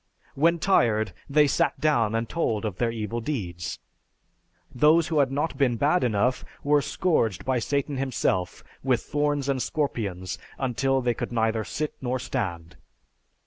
[0.33, 3.77] When tired, they sat down and told of their evil deeds;
[4.73, 9.61] those who had not been bad enough were scourged by Satan himself with thorns and
[9.61, 12.77] scorpions until they could neither sit nor stand.